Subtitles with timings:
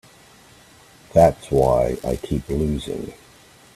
[1.13, 3.13] That's why I keep losing.